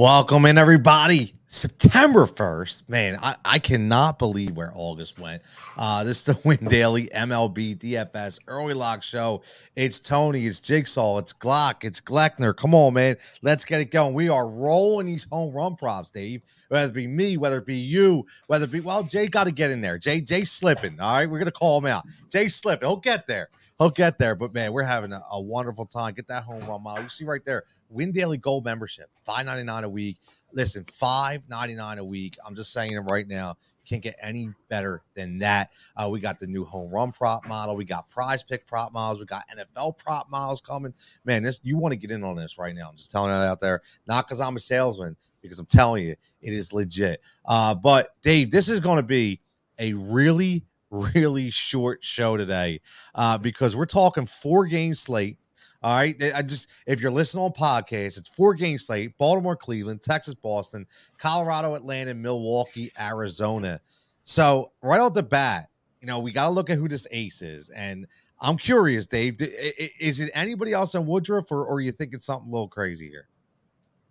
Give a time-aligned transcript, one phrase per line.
[0.00, 1.34] Welcome in, everybody.
[1.48, 2.88] September 1st.
[2.88, 5.42] Man, I, I cannot believe where August went.
[5.76, 9.42] Uh, this is the Win Daily MLB DFS early lock show.
[9.74, 12.56] It's Tony, it's Jigsaw, it's Glock, it's Gloeckner.
[12.56, 13.16] Come on, man.
[13.42, 14.14] Let's get it going.
[14.14, 16.42] We are rolling these home run props, Dave.
[16.68, 19.50] Whether it be me, whether it be you, whether it be, well, Jay got to
[19.50, 19.98] get in there.
[19.98, 21.00] Jay, Jay slipping.
[21.00, 21.28] All right.
[21.28, 22.04] We're going to call him out.
[22.30, 22.88] Jay slipping.
[22.88, 23.48] He'll get there.
[23.78, 24.34] He'll get there.
[24.34, 26.14] But man, we're having a, a wonderful time.
[26.14, 27.02] Get that home run model.
[27.02, 30.18] You see right there, Win Daily Gold membership, five ninety nine a week.
[30.52, 32.36] Listen, five ninety nine a week.
[32.46, 33.56] I'm just saying it right now.
[33.86, 35.70] Can't get any better than that.
[35.96, 37.74] Uh, we got the new home run prop model.
[37.74, 39.18] We got prize pick prop models.
[39.18, 40.92] We got NFL prop models coming.
[41.24, 42.88] Man, this you want to get in on this right now.
[42.90, 43.80] I'm just telling it out there.
[44.06, 47.20] Not because I'm a salesman, because I'm telling you, it is legit.
[47.46, 49.40] Uh, but Dave, this is going to be
[49.78, 52.80] a really, really short show today
[53.14, 55.38] uh, because we're talking four game slate.
[55.82, 56.16] All right.
[56.34, 60.86] I just, if you're listening on podcast, it's four game slate Baltimore, Cleveland, Texas, Boston,
[61.18, 63.80] Colorado, Atlanta, Milwaukee, Arizona.
[64.24, 65.68] So, right off the bat,
[66.00, 67.70] you know, we got to look at who this ace is.
[67.70, 68.06] And
[68.40, 72.48] I'm curious, Dave, is it anybody else in Woodruff or, or are you thinking something
[72.48, 73.28] a little crazy here?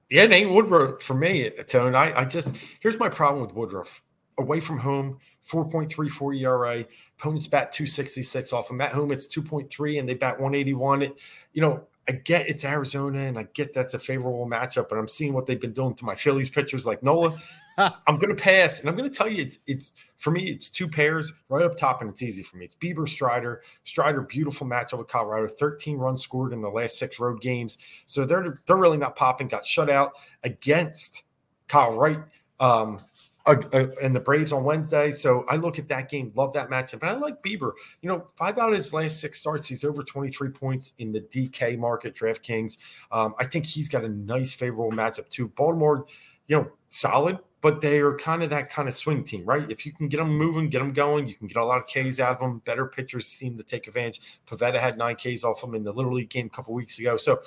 [0.09, 1.95] Yeah, ain't Woodruff for me, Tone.
[1.95, 4.01] I, I just, here's my problem with Woodruff
[4.37, 6.85] away from home, 4.34 ERA.
[7.19, 8.81] Opponents bat 266 off them.
[8.81, 11.01] At home, it's 2.3, and they bat 181.
[11.01, 11.17] It,
[11.53, 15.07] you know, I get it's Arizona, and I get that's a favorable matchup, but I'm
[15.07, 17.37] seeing what they've been doing to my Phillies pitchers like Nola.
[17.77, 20.69] I'm going to pass, and I'm going to tell you, it's it's for me, it's
[20.69, 22.65] two pairs right up top, and it's easy for me.
[22.65, 23.61] It's Bieber Strider.
[23.83, 25.47] Strider, beautiful matchup with Colorado.
[25.47, 29.47] 13 runs scored in the last six road games, so they're they're really not popping.
[29.47, 31.23] Got shut out against
[31.67, 32.19] Kyle Wright.
[32.59, 33.01] Um,
[33.47, 35.11] uh, and the Braves on Wednesday.
[35.11, 37.01] So I look at that game, love that matchup.
[37.01, 37.71] And I like Bieber.
[38.01, 41.21] You know, five out of his last six starts, he's over 23 points in the
[41.21, 42.77] DK market, DraftKings.
[43.11, 45.47] Um, I think he's got a nice, favorable matchup too.
[45.49, 46.05] Baltimore,
[46.47, 49.69] you know, solid, but they are kind of that kind of swing team, right?
[49.69, 51.87] If you can get them moving, get them going, you can get a lot of
[51.87, 52.59] Ks out of them.
[52.65, 54.21] Better pitchers seem to take advantage.
[54.47, 57.17] Pivetta had nine Ks off them in the Little League game a couple weeks ago.
[57.17, 57.39] So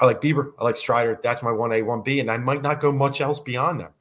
[0.00, 0.52] I like Bieber.
[0.58, 1.18] I like Strider.
[1.22, 2.20] That's my 1A, 1B.
[2.20, 3.92] And I might not go much else beyond that.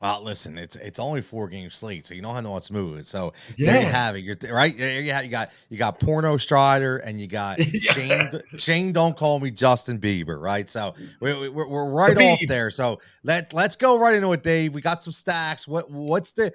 [0.00, 3.02] Well, listen, it's it's only four game slate, so you know how know what's moving.
[3.02, 3.72] So yeah.
[3.72, 4.24] there you have it.
[4.24, 4.76] You're right.
[4.76, 8.30] There you, have, you got you got porno Strider and you got Shane.
[8.58, 10.68] Shane, don't call me Justin Bieber, right?
[10.68, 12.70] So we're, we're, we're right the off there.
[12.70, 14.74] So let let's go right into it, Dave.
[14.74, 15.66] We got some stacks.
[15.66, 16.52] What what's the?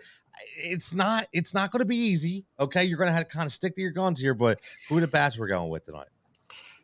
[0.57, 2.46] It's not it's not going to be easy.
[2.59, 4.35] Okay, you're going to have to kind of stick to your guns here.
[4.35, 6.07] But who the bats we're going with tonight?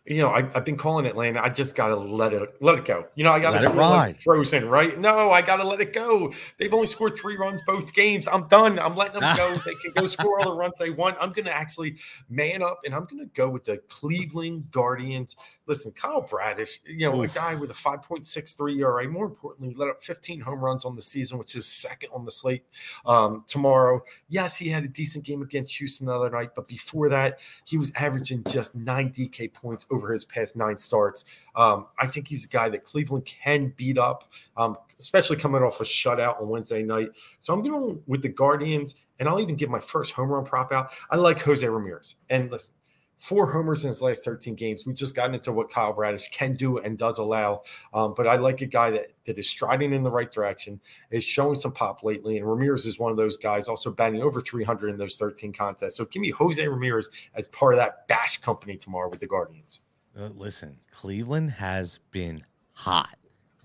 [0.07, 1.41] You know, I, have been calling it, Atlanta.
[1.41, 3.07] I just got to let it let it go.
[3.16, 4.97] You know, I got to feel like frozen, right?
[4.97, 6.31] No, I got to let it go.
[6.57, 8.25] They've only scored three runs both games.
[8.25, 8.79] I'm done.
[8.79, 9.56] I'm letting them go.
[9.66, 11.17] they can go score all the runs they want.
[11.19, 11.97] I'm going to actually
[12.29, 15.35] man up and I'm going to go with the Cleveland Guardians.
[15.66, 17.31] Listen, Kyle Bradish, you know, Oof.
[17.31, 19.09] a guy with a 5.63 ERA.
[19.09, 22.31] More importantly, let up 15 home runs on the season, which is second on the
[22.31, 22.63] slate
[23.06, 24.01] um, tomorrow.
[24.29, 27.78] Yes, he had a decent game against Houston the other night, but before that, he
[27.78, 31.25] was averaging just nine DK points over his past nine starts.
[31.56, 35.81] Um, I think he's a guy that Cleveland can beat up, um, especially coming off
[35.81, 37.09] a shutout on Wednesday night.
[37.40, 40.72] So I'm going with the Guardians, and I'll even give my first home run prop
[40.72, 40.91] out.
[41.09, 42.16] I like Jose Ramirez.
[42.30, 42.74] And listen,
[43.19, 44.85] four homers in his last 13 games.
[44.85, 47.64] We've just gotten into what Kyle Bradish can do and does allow.
[47.94, 50.79] Um, but I like a guy that, that is striding in the right direction,
[51.12, 52.38] is showing some pop lately.
[52.38, 55.96] And Ramirez is one of those guys, also batting over 300 in those 13 contests.
[55.96, 59.82] So give me Jose Ramirez as part of that bash company tomorrow with the Guardians.
[60.17, 62.41] Uh, listen, Cleveland has been
[62.73, 63.16] hot,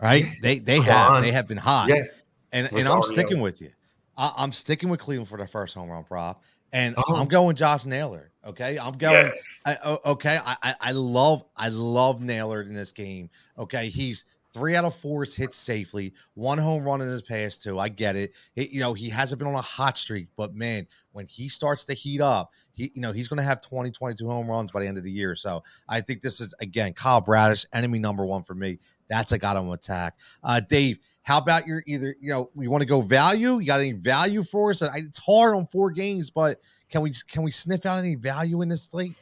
[0.00, 0.26] right?
[0.42, 2.04] They they have they have been hot, yeah.
[2.52, 3.70] and and I'm sticking with you.
[4.18, 7.16] I, am sticking with Cleveland for the first home run prop, and oh.
[7.16, 8.30] I'm going Josh Naylor.
[8.44, 9.32] Okay, I'm going.
[9.66, 9.76] Yeah.
[9.84, 13.30] I, okay, I, I love I love Naylor in this game.
[13.56, 16.12] Okay, he's Three out of four is hit safely.
[16.34, 17.78] One home run in his past two.
[17.78, 18.34] I get it.
[18.54, 18.70] it.
[18.70, 21.94] You know, he hasn't been on a hot streak, but man, when he starts to
[21.94, 24.86] heat up, he, you know, he's going to have 20, 22 home runs by the
[24.86, 25.34] end of the year.
[25.34, 28.78] So I think this is, again, Kyle Bradish, enemy number one for me.
[29.08, 30.18] That's a guy to attack.
[30.44, 33.58] Uh, Dave, how about your either, you know, we want to go value?
[33.58, 34.82] You got any value for us?
[34.82, 36.60] It's hard on four games, but
[36.90, 39.14] can we, can we sniff out any value in this slate?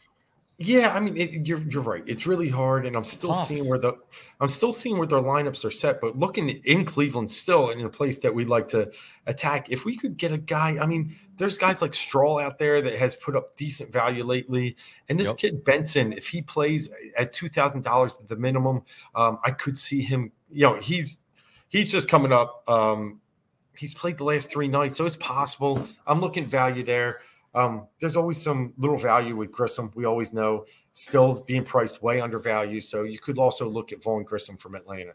[0.63, 2.05] Yeah, I mean, it, you're you're right.
[2.07, 3.47] It's really hard, and I'm still Tough.
[3.47, 3.95] seeing where the
[4.41, 6.03] I'm still seeing where their lineups are set.
[6.03, 8.93] But looking in Cleveland, still in a place that we'd like to
[9.27, 9.71] attack.
[9.71, 12.99] If we could get a guy, I mean, there's guys like Straw out there that
[12.99, 14.77] has put up decent value lately,
[15.09, 15.39] and this yep.
[15.39, 18.83] kid Benson, if he plays at two thousand dollars at the minimum,
[19.15, 20.31] um, I could see him.
[20.51, 21.23] You know, he's
[21.69, 22.69] he's just coming up.
[22.69, 23.23] Um,
[23.79, 25.89] he's played the last three nights, so it's possible.
[26.07, 27.21] I'm looking value there.
[27.55, 29.91] Um, there's always some little value with Grissom.
[29.95, 32.83] We always know still being priced way undervalued.
[32.83, 35.13] So you could also look at Vaughn Grissom from Atlanta.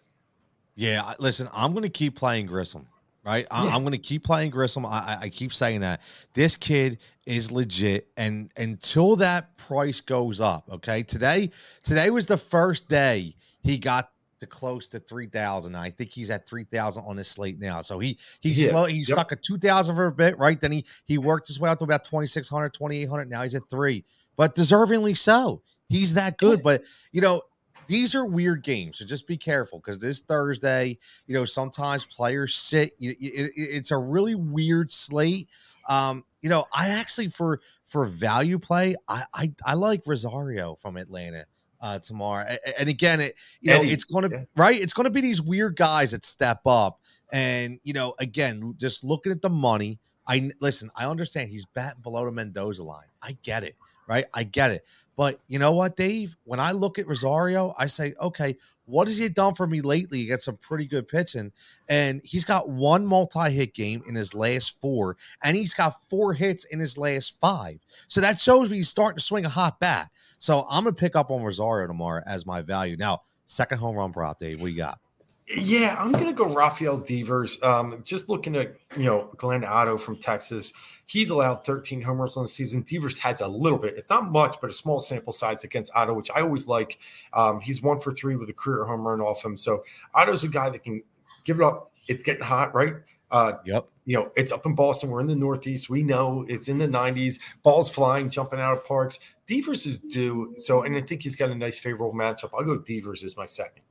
[0.75, 2.87] Yeah, listen, I'm going to keep playing Grissom.
[3.23, 4.85] Right, I, am going to keep playing Grissom.
[4.85, 6.01] I, I keep saying that
[6.35, 11.01] this kid is legit, and until that price goes up, okay.
[11.01, 11.49] Today,
[11.83, 14.11] today was the first day he got
[14.45, 17.81] to close to 3000 i think he's at 3000 on this slate now.
[17.81, 18.69] So he he's yeah.
[18.69, 19.18] slow he's yep.
[19.18, 20.59] stuck at 2000 for a bit right?
[20.59, 24.03] Then he he worked his way up to about 2600 2800 now he's at three
[24.36, 25.62] but deservingly so.
[25.88, 27.42] He's that good but you know
[27.88, 32.56] these are weird games so just be careful because this thursday you know sometimes players
[32.56, 35.48] sit it, it, it's a really weird slate.
[35.88, 40.95] Um you know i actually for for value play i i, I like rosario from
[40.95, 41.45] atlanta
[41.81, 42.45] uh, tomorrow.
[42.80, 43.92] And again, it you know Eddie.
[43.92, 44.44] it's going to yeah.
[44.56, 44.80] right.
[44.80, 47.00] It's going to be these weird guys that step up,
[47.31, 50.00] and you know, again, just looking at the money.
[50.27, 50.89] I listen.
[50.95, 53.07] I understand he's batting below the Mendoza line.
[53.22, 53.75] I get it,
[54.07, 54.25] right?
[54.33, 54.85] I get it.
[55.15, 56.35] But you know what, Dave?
[56.43, 60.19] When I look at Rosario, I say, okay, what has he done for me lately?
[60.19, 61.51] He got some pretty good pitching,
[61.89, 66.65] and he's got one multi-hit game in his last four, and he's got four hits
[66.65, 67.79] in his last five.
[68.07, 70.11] So that shows me he's starting to swing a hot bat.
[70.37, 72.95] So I'm gonna pick up on Rosario tomorrow as my value.
[72.95, 74.61] Now, second home run prop, Dave.
[74.61, 74.99] we got?
[75.47, 77.62] Yeah, I'm gonna go Rafael Devers.
[77.62, 80.74] Um, just looking at you know Glenn Otto from Texas,
[81.06, 82.81] he's allowed 13 homers on the season.
[82.81, 83.94] Devers has a little bit.
[83.95, 86.97] It's not much, but a small sample size against Otto, which I always like.
[87.33, 89.56] Um, he's one for three with a career home run off him.
[89.56, 89.83] So
[90.15, 91.03] Otto's a guy that can
[91.44, 91.91] give it up.
[92.07, 92.95] It's getting hot, right?
[93.30, 93.88] Uh, yep.
[94.06, 95.09] You know, it's up in Boston.
[95.09, 95.89] We're in the Northeast.
[95.89, 97.39] We know it's in the 90s.
[97.63, 99.19] Balls flying, jumping out of parks.
[99.48, 100.56] Devers is due.
[100.57, 102.51] So, and I think he's got a nice favorable matchup.
[102.57, 103.81] I'll go Devers as my second.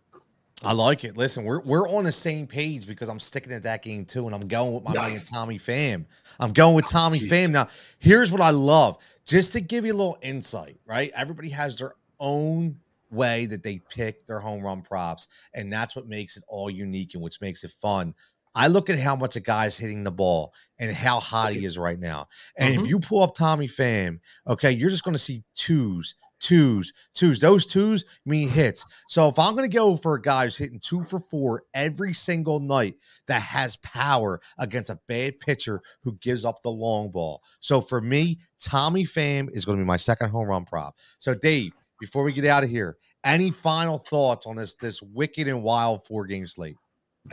[0.64, 1.16] I like it.
[1.16, 4.34] Listen, we're we're on the same page because I'm sticking at that game too, and
[4.34, 5.31] I'm going with my nice.
[5.32, 6.05] man Tommy Pham.
[6.40, 7.50] I'm going with Tommy oh, Pham.
[7.50, 7.69] Now,
[7.99, 8.99] here's what I love.
[9.25, 11.11] Just to give you a little insight, right?
[11.16, 12.76] Everybody has their own
[13.11, 17.14] way that they pick their home run props, and that's what makes it all unique
[17.14, 18.14] and which makes it fun.
[18.55, 21.76] I look at how much a guy's hitting the ball and how hot he is
[21.76, 22.28] right now.
[22.56, 22.84] And mm-hmm.
[22.84, 26.14] if you pull up Tommy Pham, okay, you're just going to see twos,
[26.44, 27.41] twos, twos.
[27.41, 28.85] Those twos mean hits.
[29.08, 32.12] So if I'm going to go for a guy who's hitting two for four every
[32.12, 32.96] single night
[33.29, 37.43] that has power against a bad pitcher who gives up the long ball.
[37.61, 40.96] So for me, Tommy Pham is going to be my second home run prop.
[41.19, 45.49] So Dave, before we get out of here, any final thoughts on this this wicked
[45.49, 46.76] and wild four game slate?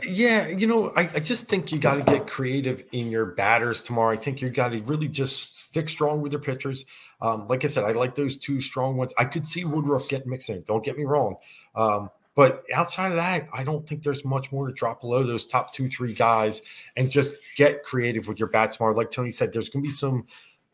[0.02, 3.82] Yeah, you know, I, I just think you got to get creative in your batters
[3.82, 4.14] tomorrow.
[4.14, 6.86] I think you got to really just stick strong with your pitchers.
[7.20, 9.12] Um, like I said, I like those two strong ones.
[9.18, 10.62] I could see Woodruff getting mixing.
[10.62, 11.36] Don't get me wrong.
[11.74, 15.46] Um, but outside of that, I don't think there's much more to drop below those
[15.46, 16.62] top two, three guys
[16.96, 18.96] and just get creative with your bats smart.
[18.96, 20.24] Like Tony said, there's going to be some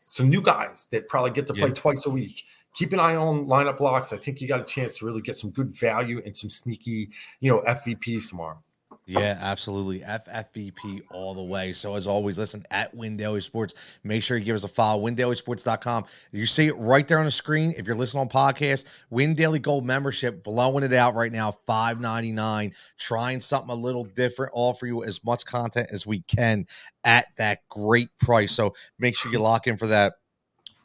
[0.01, 1.73] some new guys that probably get to play yeah.
[1.73, 2.45] twice a week.
[2.73, 4.13] Keep an eye on lineup blocks.
[4.13, 7.09] I think you got a chance to really get some good value and some sneaky,
[7.41, 8.63] you know, FVPs tomorrow.
[9.09, 10.01] Yeah, absolutely.
[10.01, 11.73] FFVP all the way.
[11.73, 13.97] So as always, listen at Win Daily Sports.
[14.03, 15.01] Make sure you give us a follow.
[15.01, 16.05] WinDailySports.com.
[16.31, 17.73] You see it right there on the screen.
[17.75, 21.99] If you're listening on podcast, Win Daily Gold membership, blowing it out right now, five
[21.99, 22.71] ninety nine.
[22.99, 24.51] Trying something a little different.
[24.53, 26.67] Offer you as much content as we can
[27.03, 28.53] at that great price.
[28.53, 30.13] So make sure you lock in for that.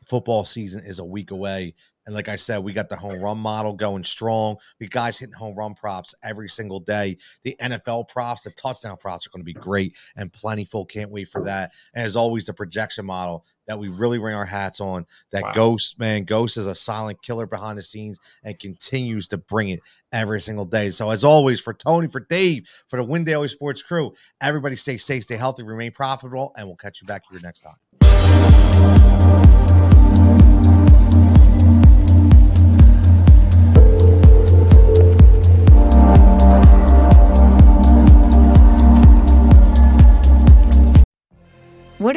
[0.07, 1.75] Football season is a week away.
[2.07, 4.57] And like I said, we got the home run model going strong.
[4.81, 7.17] We guys hitting home run props every single day.
[7.43, 10.85] The NFL props, the touchdown props are going to be great and plentiful.
[10.85, 11.73] Can't wait for that.
[11.95, 15.07] And as always, the projection model that we really ring our hats on.
[15.33, 15.53] That wow.
[15.53, 19.81] Ghost, man, Ghost is a silent killer behind the scenes and continues to bring it
[20.13, 20.91] every single day.
[20.91, 24.97] So as always, for Tony, for Dave, for the Win Daily Sports crew, everybody stay
[24.97, 27.77] safe, stay healthy, remain profitable, and we'll catch you back here next time.